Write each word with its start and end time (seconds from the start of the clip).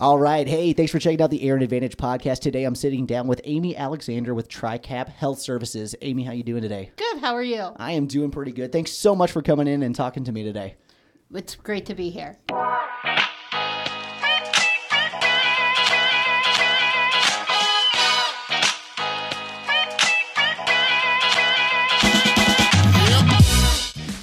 All 0.00 0.18
right. 0.18 0.48
Hey, 0.48 0.72
thanks 0.72 0.90
for 0.90 0.98
checking 0.98 1.20
out 1.20 1.28
the 1.28 1.46
Aaron 1.46 1.60
Advantage 1.60 1.98
podcast. 1.98 2.38
Today 2.38 2.64
I'm 2.64 2.74
sitting 2.74 3.04
down 3.04 3.26
with 3.26 3.38
Amy 3.44 3.76
Alexander 3.76 4.32
with 4.32 4.48
TriCap 4.48 5.08
Health 5.08 5.40
Services. 5.40 5.94
Amy, 6.00 6.24
how 6.24 6.32
you 6.32 6.42
doing 6.42 6.62
today? 6.62 6.90
Good. 6.96 7.18
How 7.18 7.34
are 7.34 7.42
you? 7.42 7.72
I 7.76 7.92
am 7.92 8.06
doing 8.06 8.30
pretty 8.30 8.52
good. 8.52 8.72
Thanks 8.72 8.92
so 8.92 9.14
much 9.14 9.30
for 9.30 9.42
coming 9.42 9.68
in 9.68 9.82
and 9.82 9.94
talking 9.94 10.24
to 10.24 10.32
me 10.32 10.42
today. 10.42 10.76
It's 11.34 11.54
great 11.54 11.84
to 11.84 11.94
be 11.94 12.08
here. 12.08 12.38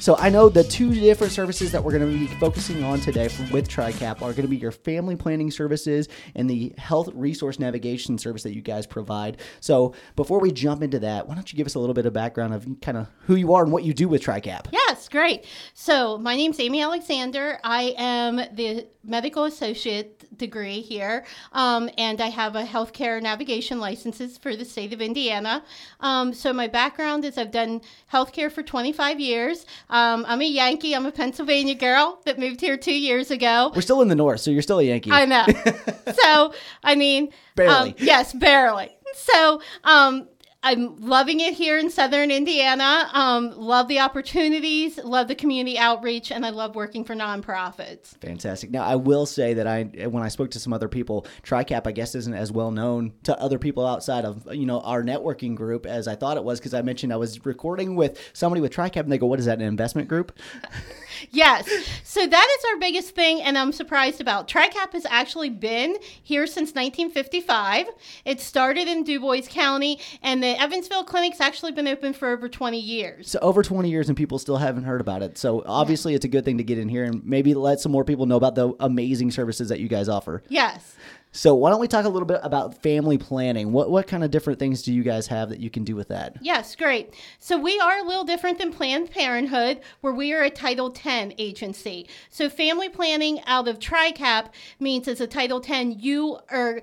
So 0.07 0.15
I 0.15 0.29
know 0.29 0.47
the 0.47 0.63
two 0.63 0.93
different 0.93 1.33
services 1.33 1.73
that 1.73 1.83
we're 1.83 1.91
going 1.91 2.09
to 2.09 2.17
be 2.17 2.27
focusing 2.35 2.81
on 2.81 3.01
today 3.01 3.27
with 3.51 3.67
TriCap 3.67 4.21
are 4.21 4.31
going 4.31 4.43
to 4.43 4.47
be 4.47 4.55
your 4.55 4.71
family 4.71 5.17
planning 5.17 5.51
services 5.51 6.07
and 6.33 6.49
the 6.49 6.71
health 6.77 7.09
resource 7.13 7.59
navigation 7.59 8.17
service 8.17 8.41
that 8.43 8.55
you 8.55 8.61
guys 8.61 8.87
provide. 8.87 9.35
So 9.59 9.93
before 10.15 10.39
we 10.39 10.53
jump 10.53 10.81
into 10.81 10.99
that, 10.99 11.27
why 11.27 11.35
don't 11.35 11.51
you 11.51 11.57
give 11.57 11.67
us 11.67 11.75
a 11.75 11.79
little 11.79 11.93
bit 11.93 12.05
of 12.05 12.13
background 12.13 12.53
of 12.53 12.65
kind 12.81 12.97
of 12.97 13.09
who 13.25 13.35
you 13.35 13.53
are 13.53 13.63
and 13.63 13.71
what 13.73 13.83
you 13.83 13.93
do 13.93 14.07
with 14.07 14.23
TriCap? 14.23 14.67
Yes, 14.71 15.09
great. 15.09 15.45
So 15.73 16.17
my 16.17 16.37
name's 16.37 16.61
Amy 16.61 16.81
Alexander. 16.81 17.59
I 17.65 17.93
am 17.97 18.37
the 18.37 18.87
medical 19.03 19.43
associate 19.45 20.37
degree 20.37 20.81
here, 20.81 21.25
um, 21.53 21.89
and 21.97 22.21
I 22.21 22.27
have 22.27 22.55
a 22.55 22.63
healthcare 22.63 23.21
navigation 23.21 23.79
licenses 23.79 24.37
for 24.37 24.55
the 24.55 24.65
state 24.65 24.93
of 24.93 25.01
Indiana. 25.01 25.63
Um, 25.99 26.33
so 26.33 26.53
my 26.53 26.67
background 26.67 27.25
is 27.25 27.37
I've 27.37 27.51
done 27.51 27.81
healthcare 28.11 28.51
for 28.51 28.63
25 28.63 29.19
years. 29.19 29.65
Um, 29.97 30.25
I'm 30.27 30.41
a 30.41 30.45
Yankee. 30.45 30.93
I'm 30.93 31.05
a 31.05 31.11
Pennsylvania 31.11 31.73
girl 31.73 32.19
that 32.25 32.37
moved 32.37 32.61
here 32.61 32.77
two 32.77 32.93
years 32.93 33.31
ago. 33.31 33.71
We're 33.75 33.81
still 33.81 34.01
in 34.01 34.09
the 34.09 34.15
north, 34.15 34.41
so 34.41 34.51
you're 34.51 34.61
still 34.61 34.79
a 34.79 34.83
Yankee. 34.83 35.11
I 35.11 35.25
know. 35.25 35.45
so 36.21 36.53
I 36.83 36.95
mean, 36.95 37.29
Barely. 37.55 37.89
um, 37.89 37.95
yes, 37.97 38.33
barely. 38.33 38.95
So 39.15 39.61
um, 39.83 40.27
I'm 40.67 40.99
loving 40.99 41.39
it 41.39 41.53
here 41.53 41.77
in 41.77 41.89
Southern 41.89 42.29
Indiana. 42.29 43.09
Um, 43.13 43.51
love 43.57 43.87
the 43.87 43.99
opportunities, 43.99 44.97
love 44.97 45.29
the 45.29 45.35
community 45.35 45.77
outreach, 45.77 46.29
and 46.29 46.45
I 46.45 46.49
love 46.49 46.75
working 46.75 47.05
for 47.05 47.15
nonprofits. 47.15 48.17
Fantastic. 48.19 48.69
Now, 48.69 48.83
I 48.83 48.95
will 48.95 49.25
say 49.25 49.53
that 49.53 49.65
I, 49.65 49.83
when 50.07 50.23
I 50.23 50.27
spoke 50.27 50.51
to 50.51 50.59
some 50.59 50.73
other 50.73 50.89
people, 50.89 51.25
TriCap, 51.43 51.87
I 51.87 51.93
guess, 51.93 52.15
isn't 52.15 52.33
as 52.33 52.51
well 52.51 52.71
known 52.71 53.13
to 53.23 53.39
other 53.39 53.57
people 53.57 53.87
outside 53.87 54.25
of 54.25 54.45
you 54.53 54.65
know 54.65 54.81
our 54.81 55.03
networking 55.03 55.55
group 55.55 55.85
as 55.85 56.05
I 56.05 56.15
thought 56.15 56.35
it 56.35 56.43
was 56.43 56.59
because 56.59 56.73
I 56.73 56.81
mentioned 56.81 57.13
I 57.13 57.17
was 57.17 57.45
recording 57.45 57.95
with 57.95 58.19
somebody 58.33 58.59
with 58.59 58.73
TriCap, 58.73 59.01
and 59.01 59.11
they 59.11 59.17
go, 59.17 59.25
"What 59.25 59.39
is 59.39 59.45
that? 59.45 59.59
An 59.59 59.65
investment 59.65 60.09
group?" 60.09 60.37
Yes. 61.31 61.67
So 62.03 62.25
that 62.25 62.57
is 62.57 62.65
our 62.71 62.79
biggest 62.79 63.15
thing, 63.15 63.41
and 63.41 63.57
I'm 63.57 63.71
surprised 63.71 64.21
about. 64.21 64.47
TriCap 64.47 64.93
has 64.93 65.05
actually 65.09 65.49
been 65.49 65.97
here 66.23 66.47
since 66.47 66.69
1955. 66.73 67.87
It 68.25 68.39
started 68.39 68.87
in 68.87 69.03
Dubois 69.03 69.47
County, 69.47 69.99
and 70.21 70.41
the 70.41 70.59
Evansville 70.59 71.03
Clinic's 71.03 71.41
actually 71.41 71.71
been 71.71 71.87
open 71.87 72.13
for 72.13 72.29
over 72.29 72.49
20 72.49 72.79
years. 72.79 73.29
So 73.29 73.39
over 73.39 73.63
20 73.63 73.89
years, 73.89 74.07
and 74.09 74.17
people 74.17 74.39
still 74.39 74.57
haven't 74.57 74.83
heard 74.83 75.01
about 75.01 75.21
it. 75.21 75.37
So 75.37 75.63
obviously, 75.65 76.13
it's 76.13 76.25
a 76.25 76.29
good 76.29 76.45
thing 76.45 76.57
to 76.57 76.63
get 76.63 76.77
in 76.77 76.89
here 76.89 77.03
and 77.03 77.23
maybe 77.25 77.53
let 77.53 77.79
some 77.79 77.91
more 77.91 78.03
people 78.03 78.25
know 78.25 78.37
about 78.37 78.55
the 78.55 78.73
amazing 78.79 79.31
services 79.31 79.69
that 79.69 79.79
you 79.79 79.87
guys 79.87 80.09
offer. 80.09 80.43
Yes. 80.49 80.95
So 81.37 81.53
why 81.53 81.69
don't 81.69 81.79
we 81.79 81.87
talk 81.87 82.05
a 82.05 82.09
little 82.09 82.25
bit 82.25 82.39
about 82.41 82.81
family 82.81 83.19
planning? 83.19 83.71
What 83.71 83.91
what 83.91 84.07
kind 84.07 84.23
of 84.23 84.31
different 84.31 84.57
things 84.57 84.81
do 84.81 84.91
you 84.91 85.03
guys 85.03 85.27
have 85.27 85.49
that 85.49 85.59
you 85.59 85.69
can 85.69 85.83
do 85.83 85.95
with 85.95 86.07
that? 86.07 86.37
Yes, 86.41 86.75
great. 86.75 87.13
So 87.37 87.59
we 87.59 87.79
are 87.79 87.99
a 87.99 88.03
little 88.03 88.23
different 88.23 88.57
than 88.57 88.73
Planned 88.73 89.11
Parenthood, 89.11 89.81
where 90.01 90.13
we 90.13 90.33
are 90.33 90.41
a 90.41 90.49
Title 90.49 90.91
X 90.91 91.35
agency. 91.37 92.09
So 92.31 92.49
family 92.49 92.89
planning 92.89 93.39
out 93.45 93.67
of 93.67 93.77
TRICAP 93.77 94.49
means 94.79 95.07
as 95.07 95.21
a 95.21 95.27
Title 95.27 95.63
X, 95.63 95.95
you 95.99 96.39
are 96.49 96.81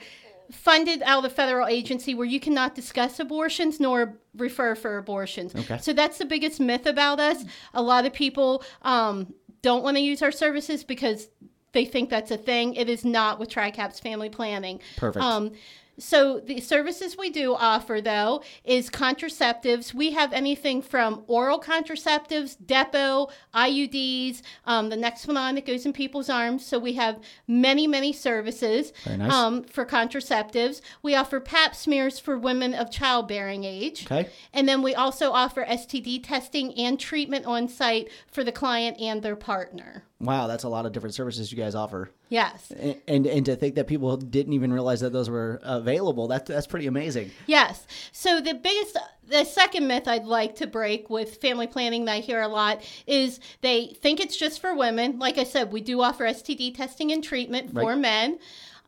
funded 0.53 1.03
out 1.03 1.19
of 1.19 1.23
the 1.25 1.31
federal 1.31 1.67
agency 1.67 2.15
where 2.15 2.27
you 2.27 2.39
cannot 2.39 2.77
discuss 2.77 3.19
abortions 3.19 3.81
nor 3.81 4.19
refer 4.37 4.77
for 4.77 4.99
abortions. 4.99 5.53
Okay. 5.53 5.79
So 5.79 5.93
that's 5.93 6.19
the 6.19 6.27
biggest 6.27 6.61
myth 6.61 6.87
about 6.87 7.19
us. 7.19 7.45
A 7.73 7.83
lot 7.83 8.07
of 8.07 8.13
people 8.13 8.63
um, 8.83 9.35
don't 9.63 9.83
want 9.83 9.97
to 9.97 10.03
use 10.03 10.23
our 10.23 10.31
services 10.31 10.85
because 10.85 11.29
they 11.74 11.85
think 11.85 12.08
that's 12.08 12.30
a 12.30 12.39
thing. 12.39 12.74
It 12.74 12.89
is 12.89 13.05
not 13.05 13.39
with 13.39 13.51
TRICAP's 13.51 14.01
family 14.01 14.30
planning. 14.30 14.80
Perfect. 14.96 15.23
Um, 15.23 15.52
so 15.99 16.41
the 16.41 16.61
services 16.61 17.17
we 17.17 17.31
do 17.31 17.55
offer 17.55 18.01
though 18.01 18.43
is 18.65 18.91
contraceptives. 18.91 19.95
We 19.95 20.13
have 20.13 20.33
anything 20.33 20.83
from 20.83 21.25
oral 21.27 21.61
contraceptives, 21.61 22.57
Depo, 22.57 23.31
IUDs, 23.55 24.43
um, 24.67 24.89
the 24.89 24.97
Nexplanon 24.97 25.55
that 25.55 25.67
goes 25.67 25.87
in 25.87 25.93
people's 25.93 26.29
arms. 26.29 26.65
So 26.65 26.79
we 26.79 26.95
have 26.95 27.21
many, 27.47 27.87
many 27.87 28.13
services 28.13 28.93
nice. 29.07 29.33
um, 29.33 29.65
for 29.65 29.85
contraceptives. 29.85 30.81
We 31.03 31.15
offer 31.15 31.41
Pap 31.41 31.75
smears 31.75 32.19
for 32.19 32.39
women 32.39 32.75
of 32.75 32.91
childbearing 32.91 33.65
age. 33.65 34.07
Okay. 34.07 34.29
And 34.53 34.69
then 34.69 34.83
we 34.83 34.95
also 34.95 35.33
offer 35.33 35.65
STD 35.65 36.23
testing 36.25 36.75
and 36.75 36.99
treatment 36.99 37.47
on 37.47 37.69
site 37.69 38.09
for 38.31 38.45
the 38.45 38.53
client 38.53 39.01
and 39.01 39.23
their 39.23 39.37
partner. 39.37 40.05
Wow, 40.21 40.47
that's 40.47 40.65
a 40.65 40.69
lot 40.69 40.87
of 40.87 40.93
different 40.93 41.15
services 41.15 41.53
you 41.53 41.59
guys 41.59 41.75
offer. 41.75 42.11
Yes. 42.34 42.72
And, 42.72 43.00
and 43.06 43.27
and 43.27 43.46
to 43.46 43.55
think 43.55 43.77
that 43.77 43.86
people 43.86 44.17
didn't 44.17 44.55
even 44.55 44.72
realize 44.72 45.00
that 45.00 45.12
those 45.12 45.30
were 45.30 45.61
available, 45.62 46.27
that 46.28 46.46
that's 46.46 46.67
pretty 46.67 46.89
amazing. 46.89 47.30
Yes. 47.46 47.86
So 48.11 48.40
the 48.40 48.55
biggest, 48.55 48.98
the 49.28 49.45
second 49.45 49.86
myth 49.86 50.08
I'd 50.08 50.24
like 50.24 50.56
to 50.56 50.67
break 50.67 51.08
with 51.08 51.36
family 51.36 51.68
planning 51.68 52.06
that 52.06 52.12
I 52.12 52.18
hear 52.18 52.42
a 52.42 52.48
lot 52.48 52.83
is 53.06 53.39
they 53.61 53.96
think 54.02 54.18
it's 54.18 54.36
just 54.36 54.61
for 54.61 54.74
women. 54.74 55.20
Like 55.20 55.39
I 55.39 55.45
said, 55.45 55.72
we 55.72 55.80
do 55.80 56.00
offer 56.02 56.24
STD 56.24 56.74
testing 56.77 57.12
and 57.12 57.22
treatment 57.22 57.72
for 57.72 57.90
Right. 57.90 57.98
men. 57.98 58.39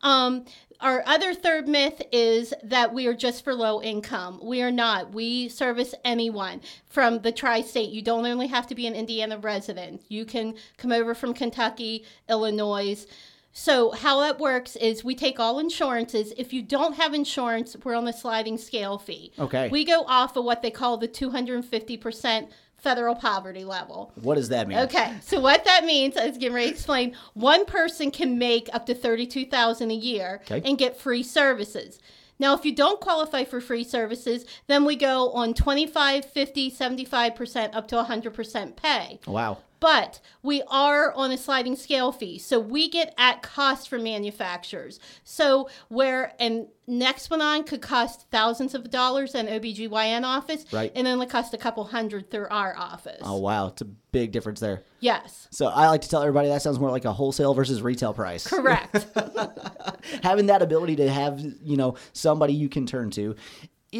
Um, 0.02 0.44
our 0.80 1.02
other 1.06 1.32
third 1.32 1.66
myth 1.68 2.02
is 2.12 2.52
that 2.62 2.92
we 2.92 3.06
are 3.06 3.14
just 3.14 3.42
for 3.44 3.54
low 3.54 3.80
income. 3.80 4.38
We 4.42 4.60
are 4.60 4.70
not. 4.70 5.14
We 5.14 5.48
service 5.48 5.94
anyone 6.04 6.60
from 6.86 7.20
the 7.20 7.32
tri 7.32 7.62
state. 7.62 7.88
You 7.90 8.02
don't 8.02 8.26
only 8.26 8.46
have 8.48 8.66
to 8.66 8.74
be 8.74 8.86
an 8.86 8.94
Indiana 8.94 9.38
resident, 9.38 10.02
you 10.08 10.26
can 10.26 10.54
come 10.76 10.92
over 10.92 11.14
from 11.14 11.32
Kentucky, 11.32 12.04
Illinois. 12.28 13.06
So, 13.58 13.90
how 13.92 14.20
that 14.20 14.38
works 14.38 14.76
is 14.76 15.02
we 15.02 15.14
take 15.14 15.40
all 15.40 15.58
insurances. 15.58 16.34
If 16.36 16.52
you 16.52 16.60
don't 16.60 16.96
have 16.96 17.14
insurance, 17.14 17.74
we're 17.82 17.94
on 17.94 18.04
the 18.04 18.12
sliding 18.12 18.58
scale 18.58 18.98
fee. 18.98 19.32
Okay. 19.38 19.70
We 19.70 19.82
go 19.82 20.02
off 20.06 20.36
of 20.36 20.44
what 20.44 20.60
they 20.60 20.70
call 20.70 20.98
the 20.98 21.08
250% 21.08 22.48
federal 22.76 23.14
poverty 23.14 23.64
level. 23.64 24.12
What 24.20 24.34
does 24.34 24.50
that 24.50 24.68
mean? 24.68 24.76
Okay, 24.80 25.14
so 25.22 25.40
what 25.40 25.64
that 25.64 25.86
means, 25.86 26.18
I 26.18 26.26
was 26.26 26.36
getting 26.36 26.52
ready 26.54 26.66
to 26.66 26.72
explain, 26.74 27.16
one 27.32 27.64
person 27.64 28.10
can 28.10 28.36
make 28.36 28.68
up 28.74 28.84
to 28.86 28.94
thirty-two 28.94 29.46
thousand 29.46 29.90
a 29.90 29.94
year 29.94 30.42
Okay. 30.42 30.60
and 30.68 30.76
get 30.76 31.00
free 31.00 31.22
services. 31.22 31.98
Now, 32.38 32.52
if 32.54 32.66
you 32.66 32.74
don't 32.74 33.00
qualify 33.00 33.44
for 33.44 33.62
free 33.62 33.84
services, 33.84 34.44
then 34.66 34.84
we 34.84 34.96
go 34.96 35.30
on 35.30 35.54
25, 35.54 36.26
50, 36.26 36.70
75%, 36.70 37.74
up 37.74 37.88
to 37.88 37.96
100% 37.96 38.76
pay. 38.76 39.18
Wow. 39.26 39.56
But 39.80 40.20
we 40.42 40.62
are 40.68 41.12
on 41.12 41.30
a 41.30 41.36
sliding 41.36 41.76
scale 41.76 42.12
fee. 42.12 42.38
So 42.38 42.58
we 42.58 42.88
get 42.88 43.14
at 43.18 43.42
cost 43.42 43.88
from 43.88 44.02
manufacturers. 44.02 44.98
So 45.24 45.68
where 45.88 46.32
and 46.38 46.68
Nexplanon 46.88 47.66
could 47.66 47.82
cost 47.82 48.26
thousands 48.30 48.74
of 48.74 48.90
dollars 48.90 49.34
in 49.34 49.46
OBGYN 49.46 50.22
office. 50.22 50.64
Right. 50.72 50.92
And 50.94 51.06
then 51.06 51.20
it 51.20 51.28
cost 51.28 51.52
a 51.52 51.58
couple 51.58 51.84
hundred 51.84 52.30
through 52.30 52.46
our 52.48 52.76
office. 52.76 53.22
Oh 53.22 53.38
wow, 53.38 53.68
it's 53.68 53.82
a 53.82 53.86
big 53.86 54.32
difference 54.32 54.60
there. 54.60 54.82
Yes. 55.00 55.48
So 55.50 55.66
I 55.66 55.88
like 55.88 56.02
to 56.02 56.08
tell 56.08 56.22
everybody 56.22 56.48
that 56.48 56.62
sounds 56.62 56.78
more 56.78 56.90
like 56.90 57.04
a 57.04 57.12
wholesale 57.12 57.54
versus 57.54 57.82
retail 57.82 58.14
price. 58.14 58.46
Correct. 58.46 59.06
Having 60.22 60.46
that 60.46 60.62
ability 60.62 60.96
to 60.96 61.10
have, 61.10 61.40
you 61.40 61.76
know, 61.76 61.96
somebody 62.12 62.54
you 62.54 62.68
can 62.68 62.86
turn 62.86 63.10
to 63.10 63.34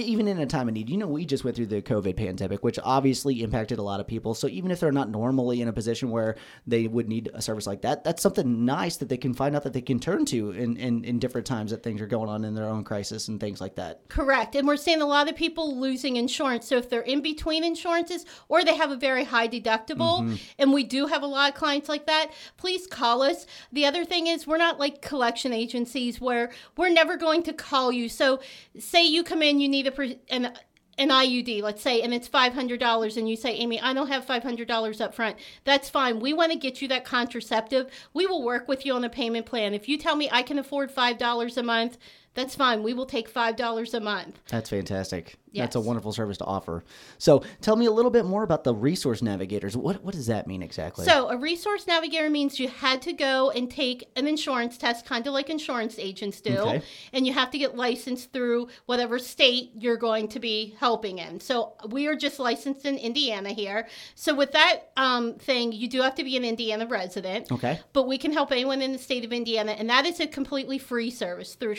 even 0.02 0.28
in 0.28 0.38
a 0.38 0.46
time 0.46 0.68
of 0.68 0.74
need. 0.74 0.88
You 0.88 0.96
know, 0.96 1.06
we 1.06 1.24
just 1.24 1.44
went 1.44 1.56
through 1.56 1.66
the 1.66 1.82
COVID 1.82 2.16
pandemic, 2.16 2.62
which 2.64 2.78
obviously 2.82 3.42
impacted 3.42 3.78
a 3.78 3.82
lot 3.82 4.00
of 4.00 4.06
people. 4.06 4.34
So 4.34 4.48
even 4.48 4.70
if 4.70 4.80
they're 4.80 4.92
not 4.92 5.10
normally 5.10 5.60
in 5.60 5.68
a 5.68 5.72
position 5.72 6.10
where 6.10 6.36
they 6.66 6.86
would 6.86 7.08
need 7.08 7.30
a 7.34 7.42
service 7.42 7.66
like 7.66 7.82
that, 7.82 8.04
that's 8.04 8.22
something 8.22 8.64
nice 8.64 8.96
that 8.98 9.08
they 9.08 9.16
can 9.16 9.34
find 9.34 9.56
out 9.56 9.62
that 9.64 9.72
they 9.72 9.80
can 9.80 9.98
turn 9.98 10.24
to 10.26 10.50
in, 10.50 10.76
in, 10.76 11.04
in 11.04 11.18
different 11.18 11.46
times 11.46 11.70
that 11.70 11.82
things 11.82 12.00
are 12.00 12.06
going 12.06 12.28
on 12.28 12.44
in 12.44 12.54
their 12.54 12.68
own 12.68 12.84
crisis 12.84 13.28
and 13.28 13.40
things 13.40 13.60
like 13.60 13.76
that. 13.76 14.08
Correct. 14.08 14.54
And 14.54 14.66
we're 14.66 14.76
seeing 14.76 15.02
a 15.02 15.06
lot 15.06 15.28
of 15.28 15.36
people 15.36 15.76
losing 15.78 16.16
insurance. 16.16 16.66
So 16.66 16.76
if 16.76 16.90
they're 16.90 17.00
in 17.00 17.20
between 17.20 17.64
insurances 17.64 18.24
or 18.48 18.64
they 18.64 18.76
have 18.76 18.90
a 18.90 18.96
very 18.96 19.24
high 19.24 19.48
deductible, 19.48 20.20
mm-hmm. 20.20 20.34
and 20.58 20.72
we 20.72 20.84
do 20.84 21.06
have 21.06 21.22
a 21.22 21.26
lot 21.26 21.50
of 21.50 21.56
clients 21.56 21.88
like 21.88 22.06
that, 22.06 22.32
please 22.56 22.86
call 22.86 23.22
us. 23.22 23.46
The 23.72 23.86
other 23.86 24.04
thing 24.04 24.26
is, 24.26 24.46
we're 24.46 24.56
not 24.58 24.78
like 24.78 25.02
collection 25.02 25.52
agencies 25.52 26.20
where 26.20 26.50
we're 26.76 26.90
never 26.90 27.16
going 27.16 27.42
to 27.44 27.52
call 27.52 27.92
you. 27.92 28.08
So 28.08 28.40
say 28.78 29.04
you 29.04 29.22
come 29.22 29.42
in, 29.42 29.60
you 29.60 29.68
need 29.68 29.85
pre- 29.92 30.20
an 30.28 30.52
an 30.98 31.10
IUD, 31.10 31.62
let's 31.62 31.82
say, 31.82 32.00
and 32.00 32.14
it's 32.14 32.28
$500, 32.28 33.16
and 33.16 33.28
you 33.28 33.36
say, 33.36 33.54
Amy, 33.54 33.78
I 33.80 33.92
don't 33.92 34.08
have 34.08 34.24
$500 34.24 35.00
up 35.00 35.14
front. 35.14 35.36
That's 35.64 35.90
fine. 35.90 36.20
We 36.20 36.32
want 36.32 36.52
to 36.52 36.58
get 36.58 36.80
you 36.80 36.88
that 36.88 37.04
contraceptive. 37.04 37.90
We 38.14 38.26
will 38.26 38.42
work 38.42 38.66
with 38.66 38.86
you 38.86 38.94
on 38.94 39.04
a 39.04 39.10
payment 39.10 39.44
plan. 39.44 39.74
If 39.74 39.88
you 39.88 39.98
tell 39.98 40.16
me 40.16 40.30
I 40.32 40.42
can 40.42 40.58
afford 40.58 40.94
$5 40.94 41.56
a 41.56 41.62
month, 41.62 41.98
that's 42.36 42.54
fine. 42.54 42.84
We 42.84 42.94
will 42.94 43.06
take 43.06 43.32
$5 43.32 43.94
a 43.94 44.00
month. 44.00 44.38
That's 44.48 44.70
fantastic. 44.70 45.36
That's 45.54 45.74
a 45.74 45.80
wonderful 45.80 46.12
service 46.12 46.36
to 46.36 46.44
offer. 46.44 46.84
So, 47.16 47.42
tell 47.62 47.76
me 47.76 47.86
a 47.86 47.90
little 47.90 48.10
bit 48.10 48.26
more 48.26 48.42
about 48.42 48.62
the 48.62 48.74
resource 48.74 49.22
navigators. 49.22 49.74
What 49.74 50.04
what 50.04 50.12
does 50.12 50.26
that 50.26 50.46
mean 50.46 50.62
exactly? 50.62 51.06
So, 51.06 51.30
a 51.30 51.36
resource 51.38 51.86
navigator 51.86 52.28
means 52.28 52.60
you 52.60 52.68
had 52.68 53.00
to 53.02 53.14
go 53.14 53.50
and 53.52 53.70
take 53.70 54.06
an 54.16 54.26
insurance 54.26 54.76
test, 54.76 55.06
kind 55.06 55.26
of 55.26 55.32
like 55.32 55.48
insurance 55.48 55.98
agents 55.98 56.42
do, 56.42 56.58
Okay. 56.58 56.82
and 57.14 57.26
you 57.26 57.32
have 57.32 57.50
to 57.52 57.58
get 57.58 57.74
licensed 57.74 58.34
through 58.34 58.68
whatever 58.84 59.18
state 59.18 59.70
you're 59.74 59.96
going 59.96 60.28
to 60.28 60.38
be 60.40 60.74
helping 60.78 61.18
in. 61.20 61.40
So, 61.40 61.72
we 61.88 62.06
are 62.06 62.16
just 62.16 62.38
licensed 62.38 62.84
in 62.84 62.98
Indiana 62.98 63.50
here. 63.54 63.88
So, 64.14 64.34
with 64.34 64.52
that 64.52 64.90
um, 64.98 65.36
thing, 65.36 65.72
you 65.72 65.88
do 65.88 66.02
have 66.02 66.16
to 66.16 66.24
be 66.24 66.36
an 66.36 66.44
Indiana 66.44 66.86
resident. 66.86 67.50
okay. 67.50 67.80
But 67.94 68.06
we 68.06 68.18
can 68.18 68.32
help 68.32 68.52
anyone 68.52 68.82
in 68.82 68.92
the 68.92 68.98
state 68.98 69.24
of 69.24 69.32
Indiana, 69.32 69.72
and 69.72 69.88
that 69.88 70.04
is 70.04 70.20
a 70.20 70.26
completely 70.26 70.76
free 70.78 71.10
service 71.10 71.54
through 71.54 71.76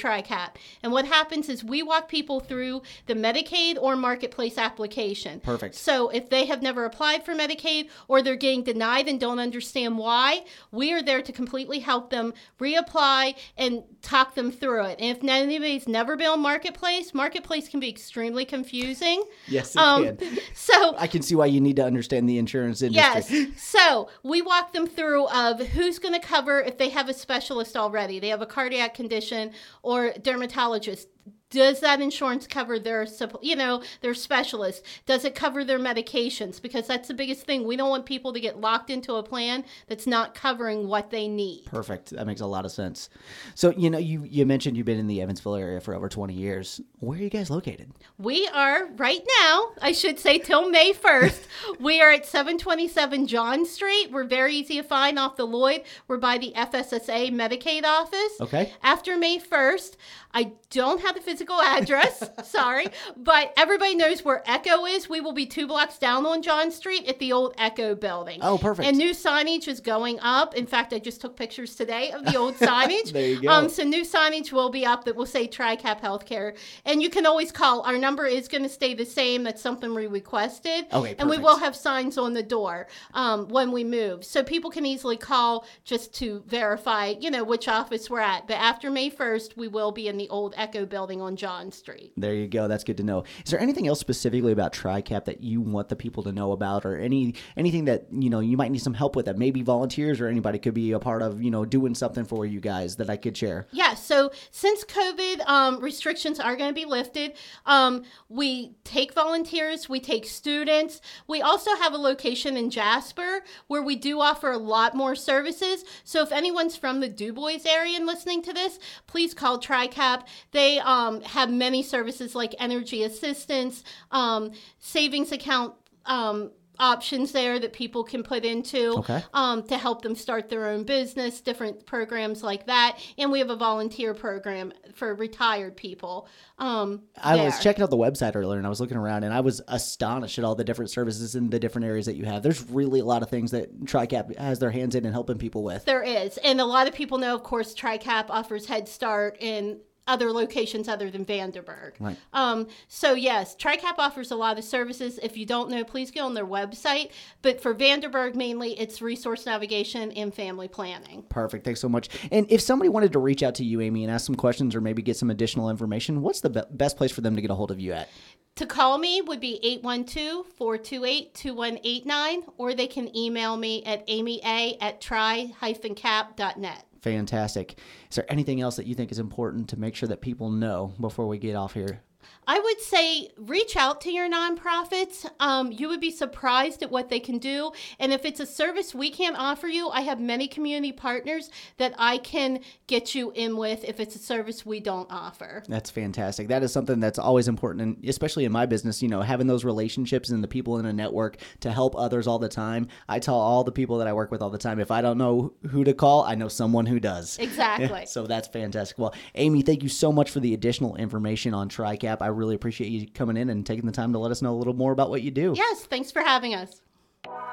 And 0.83 0.91
what 0.91 1.05
happens 1.05 1.49
is 1.49 1.63
we 1.63 1.81
walk 1.83 2.07
people 2.07 2.39
through 2.39 2.81
the 3.07 3.15
Medicaid 3.15 3.77
or 3.79 3.95
Marketplace 3.95 4.57
application. 4.57 5.39
Perfect. 5.39 5.75
So 5.75 6.09
if 6.09 6.29
they 6.29 6.45
have 6.45 6.61
never 6.61 6.85
applied 6.85 7.23
for 7.25 7.33
Medicaid 7.33 7.89
or 8.07 8.21
they're 8.21 8.35
getting 8.35 8.63
denied 8.63 9.07
and 9.07 9.19
don't 9.19 9.39
understand 9.39 9.97
why, 9.97 10.45
we 10.71 10.94
are 10.94 11.01
there 11.01 11.21
to 11.21 11.31
completely 11.31 11.79
help 11.79 12.09
them 12.09 12.33
reapply 12.59 13.35
and 13.57 13.83
talk 14.01 14.35
them 14.35 14.51
through 14.51 14.85
it. 14.85 14.99
And 14.99 15.17
if 15.17 15.23
anybody's 15.23 15.88
never 15.88 16.15
been 16.15 16.27
on 16.27 16.39
Marketplace, 16.41 17.13
Marketplace 17.13 17.67
can 17.69 17.79
be 17.79 17.89
extremely 17.89 18.45
confusing. 18.45 19.23
Yes, 19.47 19.75
it 19.75 19.79
Um, 19.79 20.17
can. 20.17 20.38
so 20.53 20.95
I 20.97 21.07
can 21.07 21.21
see 21.21 21.35
why 21.35 21.47
you 21.47 21.61
need 21.61 21.75
to 21.77 21.85
understand 21.85 22.29
the 22.29 22.38
insurance 22.38 22.81
industry. 22.81 23.49
Yes. 23.51 23.61
So 23.61 24.09
we 24.23 24.41
walk 24.41 24.73
them 24.73 24.88
through 24.88 25.27
of 25.27 25.59
who's 25.59 25.99
going 25.99 26.13
to 26.13 26.25
cover 26.25 26.59
if 26.61 26.77
they 26.77 26.89
have 26.89 27.09
a 27.09 27.13
specialist 27.13 27.75
already. 27.75 28.19
They 28.19 28.29
have 28.29 28.41
a 28.41 28.45
cardiac 28.45 28.94
condition 28.94 29.51
or 29.81 30.13
dermatologist. 30.37 31.07
Does 31.49 31.79
that 31.79 32.01
insurance 32.01 32.45
cover 32.45 32.77
their, 32.77 33.07
you 33.41 33.55
know, 33.55 33.81
their 34.01 34.13
specialist? 34.13 34.83
Does 35.05 35.23
it 35.23 35.33
cover 35.33 35.63
their 35.63 35.79
medications? 35.79 36.61
Because 36.61 36.88
that's 36.88 37.07
the 37.07 37.13
biggest 37.13 37.45
thing. 37.45 37.65
We 37.65 37.77
don't 37.77 37.89
want 37.89 38.05
people 38.05 38.33
to 38.33 38.39
get 38.39 38.59
locked 38.59 38.89
into 38.89 39.13
a 39.13 39.23
plan 39.23 39.63
that's 39.88 40.05
not 40.05 40.35
covering 40.35 40.88
what 40.88 41.09
they 41.09 41.27
need. 41.27 41.65
Perfect. 41.65 42.09
That 42.09 42.27
makes 42.27 42.41
a 42.41 42.45
lot 42.45 42.65
of 42.65 42.71
sense. 42.71 43.09
So, 43.55 43.71
you 43.71 43.89
know, 43.89 43.97
you 43.97 44.25
you 44.25 44.45
mentioned 44.45 44.75
you've 44.75 44.85
been 44.85 44.99
in 44.99 45.07
the 45.07 45.21
Evansville 45.21 45.55
area 45.55 45.79
for 45.79 45.94
over 45.94 46.09
20 46.09 46.33
years. 46.33 46.81
Where 46.99 47.17
are 47.17 47.21
you 47.21 47.29
guys 47.29 47.49
located? 47.49 47.91
We 48.17 48.47
are 48.47 48.88
right 48.97 49.21
now, 49.41 49.69
I 49.81 49.94
should 49.94 50.19
say 50.19 50.39
till 50.39 50.69
May 50.69 50.94
1st, 50.94 51.45
we 51.79 52.01
are 52.01 52.11
at 52.11 52.25
727 52.25 53.27
John 53.27 53.65
Street. 53.65 54.09
We're 54.11 54.25
very 54.25 54.55
easy 54.55 54.75
to 54.77 54.83
find 54.83 55.17
off 55.17 55.38
the 55.38 55.45
Lloyd. 55.45 55.83
We're 56.07 56.17
by 56.17 56.38
the 56.38 56.51
FSSA 56.55 57.31
Medicaid 57.31 57.83
office. 57.85 58.41
Okay. 58.41 58.73
After 58.83 59.17
May 59.17 59.39
1st, 59.39 59.95
I 60.33 60.53
don't 60.69 61.01
have 61.01 61.15
the 61.15 61.21
physical 61.37 61.61
address, 61.61 62.31
sorry, 62.45 62.87
but 63.15 63.53
everybody 63.57 63.93
knows 63.93 64.25
where 64.25 64.41
Echo 64.49 64.85
is. 64.85 65.07
We 65.07 65.21
will 65.21 65.33
be 65.33 65.45
two 65.45 65.67
blocks 65.67 65.99
down 65.99 66.25
on 66.25 66.41
John 66.41 66.71
Street 66.71 67.07
at 67.07 67.19
the 67.19 67.31
old 67.31 67.53
Echo 67.59 67.93
building. 67.93 68.39
Oh, 68.41 68.57
perfect. 68.57 68.87
And 68.87 68.97
new 68.97 69.11
signage 69.11 69.67
is 69.67 69.79
going 69.79 70.19
up. 70.21 70.55
In 70.55 70.65
fact, 70.65 70.93
I 70.93 70.99
just 70.99 71.21
took 71.21 71.35
pictures 71.35 71.75
today 71.75 72.11
of 72.11 72.25
the 72.25 72.35
old 72.35 72.55
signage. 72.57 73.11
There 73.11 73.27
you 73.27 73.41
go. 73.43 73.49
Um, 73.49 73.69
so 73.69 73.83
new 73.83 74.01
signage 74.01 74.51
will 74.51 74.71
be 74.71 74.83
up 74.83 75.05
that 75.05 75.15
will 75.15 75.27
say 75.27 75.47
TriCap 75.47 76.01
Healthcare, 76.01 76.57
and 76.85 77.03
you 77.03 77.11
can 77.11 77.27
always 77.27 77.51
call. 77.51 77.81
Our 77.81 77.99
number 77.99 78.25
is 78.25 78.47
going 78.47 78.63
to 78.63 78.69
stay 78.69 78.95
the 78.95 79.05
same. 79.05 79.43
That's 79.43 79.61
something 79.61 79.93
we 79.93 80.07
requested. 80.07 80.85
Okay, 80.85 80.89
perfect. 80.91 81.21
And 81.21 81.29
we 81.29 81.37
will 81.37 81.57
have 81.57 81.75
signs 81.75 82.17
on 82.17 82.33
the 82.33 82.41
door 82.41 82.87
um, 83.13 83.47
when 83.49 83.71
we 83.71 83.83
move, 83.83 84.25
so 84.25 84.43
people 84.43 84.71
can 84.71 84.87
easily 84.87 85.17
call 85.17 85.67
just 85.83 86.15
to 86.15 86.41
verify, 86.47 87.13
you 87.19 87.29
know, 87.29 87.43
which 87.43 87.67
office 87.67 88.09
we're 88.09 88.21
at. 88.21 88.47
But 88.47 88.55
after 88.55 88.89
May 88.89 89.11
first, 89.11 89.55
we 89.55 89.67
will 89.67 89.91
be 89.91 90.07
in 90.07 90.17
the 90.17 90.29
old 90.29 90.55
Echo 90.57 90.87
building 90.87 91.21
on 91.27 91.35
John 91.35 91.71
Street. 91.71 92.13
There 92.18 92.33
you 92.33 92.47
go. 92.47 92.68
That's 92.68 92.83
good 92.83 92.97
to 92.97 93.03
know. 93.03 93.24
Is 93.45 93.51
there 93.51 93.59
anything 93.59 93.88
else 93.88 94.00
specifically 94.00 94.51
about 94.51 94.74
TriCap 94.74 95.25
that 95.25 95.44
you 95.44 95.62
want 95.62 95.89
the 95.89 95.95
people 95.95 96.24
to 96.24 96.31
know 96.31 96.53
about, 96.53 96.85
or 96.85 96.97
any 96.97 97.35
anything 97.56 97.85
that 97.85 98.07
you 98.12 98.29
know 98.29 98.39
you 98.39 98.57
might 98.57 98.71
need 98.71 98.81
some 98.81 98.94
help 98.94 99.15
with 99.15 99.25
that 99.25 99.38
maybe 99.38 99.62
volunteers 99.62 100.19
or 100.19 100.27
anybody 100.27 100.57
could 100.57 100.74
be 100.74 100.94
a 100.94 101.00
part 101.00 101.21
of, 101.21 101.41
you 101.41 101.51
know, 101.51 101.65
doing 101.65 101.94
something 101.94 102.25
for 102.25 102.45
you 102.45 102.59
guys 102.59 102.95
that 102.95 103.09
I 103.09 103.18
could 103.18 103.38
share? 103.38 103.68
Yeah, 103.71 103.94
so 103.94 104.31
since 104.51 104.83
COVID 104.85 105.45
um, 105.47 105.79
restrictions 105.81 106.39
are 106.39 106.56
going 106.56 106.69
to 106.69 106.74
be 106.74 106.85
lifted, 106.85 107.33
um, 107.65 108.03
we 108.30 108.75
take 108.83 109.13
volunteers, 109.13 109.89
we 109.89 110.00
take 110.00 110.25
students. 110.25 111.01
We 111.27 111.41
also 111.41 111.75
have 111.75 111.94
a 111.94 111.97
location 111.97 112.56
in 112.56 112.69
Jasper 112.69 113.41
where 113.68 113.81
we 113.81 113.95
do 113.95 114.21
offer 114.21 114.51
a 114.51 114.57
lot 114.57 114.95
more 114.95 115.15
services. 115.15 115.83
So 116.03 116.21
if 116.21 116.31
anyone's 116.31 116.77
from 116.77 117.01
the 117.01 117.09
Dubois 117.09 117.65
area 117.68 117.97
and 117.97 118.06
listening 118.06 118.41
to 118.44 118.53
this, 118.53 118.80
please 119.07 119.33
call 119.33 119.59
TriCap. 119.59 120.25
They 120.51 120.80
um, 120.80 121.16
have 121.23 121.51
many 121.51 121.83
services 121.83 122.35
like 122.35 122.53
energy 122.59 123.03
assistance, 123.03 123.83
um, 124.11 124.51
savings 124.79 125.31
account. 125.31 125.73
Um, 126.05 126.51
options 126.79 127.31
there 127.31 127.57
that 127.57 127.73
people 127.73 128.03
can 128.03 128.21
put 128.21 128.45
into 128.45 128.99
Okay. 128.99 129.23
um, 129.33 129.63
to 129.63 129.77
help 129.77 130.03
them 130.03 130.13
start 130.13 130.47
their 130.47 130.67
own 130.67 130.83
business, 130.83 131.41
different 131.41 131.87
programs 131.87 132.43
like 132.43 132.67
that. 132.67 132.99
And 133.17 133.31
we 133.31 133.39
have 133.39 133.49
a 133.49 133.55
volunteer 133.55 134.13
program 134.13 134.71
for 134.93 135.15
retired 135.15 135.75
people. 135.75 136.27
Um, 136.59 137.01
I 137.19 137.35
was 137.37 137.59
checking 137.61 137.81
out 137.83 137.89
the 137.89 137.97
website 137.97 138.35
earlier 138.35 138.59
and 138.59 138.65
I 138.67 138.69
was 138.69 138.79
looking 138.79 138.95
around 138.95 139.23
and 139.23 139.33
I 139.33 139.39
was 139.39 139.59
astonished 139.67 140.37
at 140.37 140.45
all 140.45 140.53
the 140.53 140.63
different 140.63 140.91
services 140.91 141.33
in 141.35 141.49
the 141.49 141.59
different 141.59 141.87
areas 141.87 142.05
that 142.05 142.15
you 142.15 142.25
have. 142.25 142.43
There's 142.43 142.69
really 142.69 142.99
a 142.99 143.05
lot 143.05 143.23
of 143.23 143.29
things 143.31 143.49
that 143.51 143.85
TriCap 143.85 144.37
has 144.37 144.59
their 144.59 144.69
hands 144.69 144.93
in 144.93 145.03
and 145.03 145.13
helping 145.15 145.39
people 145.39 145.63
with. 145.63 145.83
There 145.85 146.03
is. 146.03 146.37
And 146.43 146.61
a 146.61 146.65
lot 146.65 146.87
of 146.87 146.93
people 146.93 147.17
know, 147.17 147.33
of 147.33 147.41
course, 147.41 147.73
TriCap 147.73 148.25
offers 148.29 148.67
Head 148.67 148.87
Start 148.87 149.37
in 149.39 149.79
other 150.07 150.31
locations 150.31 150.88
other 150.88 151.12
than 151.12 151.25
Vanderburgh. 151.25 151.94
Right. 152.00 152.18
Um, 152.33 152.68
so, 152.88 153.13
yes, 153.13 153.56
TriCap 153.56 153.95
offers 153.98 154.31
a 154.31 154.36
lot 154.36 154.57
of 154.57 154.63
services. 154.63 155.19
If 155.21 155.38
you 155.38 155.45
don't 155.45 155.69
know, 155.69 155.83
please 155.83 156.12
go 156.12 156.25
on 156.25 156.33
their 156.33 156.45
website. 156.45 157.12
But 157.42 157.62
for 157.62 157.74
Vanderburgh, 157.74 158.36
mainly, 158.36 158.80
it's 158.80 159.01
resource 159.01 159.45
navigation 159.45 160.12
and 160.13 160.33
family 160.33 160.68
planning. 160.68 161.24
Perfect. 161.30 161.65
Thanks 161.65 161.80
so 161.80 161.89
much. 161.89 162.09
And 162.31 162.45
if 162.50 162.62
somebody 162.62 162.89
wanted 162.89 163.13
to 163.13 163.19
reach 163.19 163.44
out 163.44 163.56
to 163.56 163.63
you, 163.63 163.81
Amy, 163.81 164.04
and 164.04 164.12
ask 164.12 164.25
some 164.25 164.36
questions 164.36 164.75
or 164.75 164.81
maybe 164.81 165.01
get 165.01 165.18
some 165.18 165.30
additional 165.30 165.69
information, 165.69 166.21
what's 166.21 166.42
the 166.42 166.50
be- 166.50 166.62
best 166.71 166.98
place 166.98 167.12
for 167.12 167.21
them 167.21 167.36
to 167.36 167.42
get 167.42 167.51
a 167.51 167.56
hold 167.56 167.71
of 167.71 167.80
you 167.80 167.94
at? 167.94 168.09
To 168.56 168.65
call 168.65 168.98
me 168.98 169.21
would 169.21 169.39
be 169.39 169.80
812-428-2189, 169.83 172.54
or 172.57 172.74
they 172.74 172.88
can 172.88 173.15
email 173.15 173.56
me 173.56 173.83
at 173.83 174.07
amya 174.07 174.77
at 174.81 175.00
tri-cap.net. 175.00 176.83
Fantastic. 177.13 177.80
Is 178.09 178.15
there 178.15 178.30
anything 178.30 178.59
else 178.59 178.75
that 178.75 178.86
you 178.86 178.94
think 178.94 179.12
is 179.12 179.19
important 179.19 179.69
to 179.69 179.80
make 179.80 179.95
sure 179.95 180.09
that 180.09 180.19
people 180.19 180.50
know 180.50 180.94
before 181.00 181.27
we 181.27 181.38
get 181.38 181.56
off 181.56 181.74
here? 181.74 182.01
I 182.47 182.59
would 182.59 182.79
say 182.79 183.29
reach 183.37 183.75
out 183.75 183.99
to 184.01 184.11
your 184.11 184.29
nonprofits. 184.29 185.29
Um, 185.39 185.71
you 185.71 185.89
would 185.89 185.99
be 185.99 186.11
surprised 186.11 186.81
at 186.81 186.89
what 186.89 187.09
they 187.09 187.19
can 187.19 187.39
do. 187.39 187.71
And 187.99 188.13
if 188.13 188.23
it's 188.23 188.39
a 188.39 188.45
service 188.45 188.95
we 188.95 189.09
can't 189.09 189.37
offer 189.37 189.67
you, 189.67 189.89
I 189.89 190.01
have 190.01 190.19
many 190.19 190.47
community 190.47 190.93
partners 190.93 191.49
that 191.77 191.93
I 191.97 192.17
can 192.19 192.61
get 192.87 193.13
you 193.13 193.31
in 193.31 193.57
with 193.57 193.83
if 193.83 193.99
it's 193.99 194.15
a 194.15 194.19
service 194.19 194.65
we 194.65 194.79
don't 194.79 195.11
offer. 195.11 195.63
That's 195.67 195.89
fantastic. 195.89 196.47
That 196.47 196.63
is 196.63 196.71
something 196.71 197.01
that's 197.01 197.19
always 197.19 197.49
important, 197.49 197.81
and 197.81 198.06
especially 198.09 198.45
in 198.45 198.51
my 198.53 198.65
business, 198.65 199.01
you 199.01 199.09
know, 199.09 199.21
having 199.21 199.47
those 199.47 199.65
relationships 199.65 200.30
and 200.30 200.42
the 200.42 200.47
people 200.47 200.80
in 200.80 200.85
a 200.85 200.94
network 200.94 201.37
to 201.59 201.71
help 201.71 201.97
others 201.97 202.27
all 202.27 202.39
the 202.39 202.47
time. 202.47 202.87
I 203.09 203.19
tell 203.19 203.35
all 203.35 203.65
the 203.65 203.71
people 203.73 203.97
that 203.97 204.07
I 204.07 204.13
work 204.13 204.31
with 204.31 204.42
all 204.42 204.49
the 204.49 204.57
time, 204.57 204.80
if 204.80 204.89
I 204.89 205.01
don't 205.01 205.18
know 205.18 205.53
who 205.69 205.83
to 205.83 205.94
call, 205.94 206.23
I 206.23 206.35
know 206.35 206.47
someone 206.47 206.85
who 206.85 206.99
does. 206.99 207.37
Exactly. 207.47 208.06
So 208.06 208.27
that's 208.27 208.47
fantastic. 208.47 208.99
Well, 208.99 209.15
Amy, 209.33 209.61
thank 209.63 209.81
you 209.81 209.89
so 209.89 210.11
much 210.11 210.30
for 210.30 210.39
the 210.39 210.53
additional 210.53 210.95
information 210.97 211.53
on 211.53 211.69
TriCap. 212.07 212.21
I 212.21 212.28
really 212.28 212.56
appreciate 212.56 212.87
you 212.90 213.07
coming 213.07 213.37
in 213.37 213.49
and 213.49 213.66
taking 213.66 213.85
the 213.85 213.92
time 213.92 214.14
to 214.14 214.19
let 214.19 214.31
us 214.31 214.42
know 214.42 214.54
a 214.54 214.57
little 214.57 214.73
more 214.73 214.92
about 214.92 215.09
what 215.09 215.21
you 215.21 215.31
do. 215.31 215.54
yes, 215.56 215.85
thanks 215.85 216.11
for 216.11 216.21
having 216.21 216.54
us. 216.54 216.81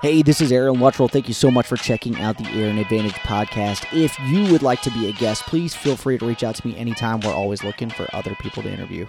Hey, 0.03 0.23
this 0.23 0.41
is 0.41 0.53
Aaron 0.53 0.77
Luttrull. 0.77 1.11
Thank 1.11 1.27
you 1.29 1.35
so 1.35 1.51
much 1.51 1.67
for 1.67 1.77
checking 1.77 2.21
out 2.21 2.39
the 2.39 2.47
Aaron 2.51 2.79
Advantage 2.79 3.15
podcast. 3.15 3.87
If 3.93 4.17
you 4.29 4.53
would 4.53 4.63
like 4.63 4.83
to 4.83 4.91
be 4.91 5.09
a 5.09 5.13
guest, 5.13 5.43
please 5.45 5.75
feel 5.75 5.97
free 5.97 6.19
to 6.19 6.27
reach 6.27 6.45
out 6.45 6.55
to 6.57 6.67
me 6.67 6.77
anytime. 6.77 7.21
We're 7.21 7.33
always 7.33 7.65
looking 7.65 7.91
for 7.91 8.07
other 8.13 8.37
people 8.37 8.63
to 8.63 8.71
interview. 8.71 9.07